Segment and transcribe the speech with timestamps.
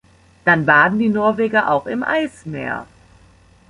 [0.45, 2.87] Dann baden die Norweger auch im Eismeer.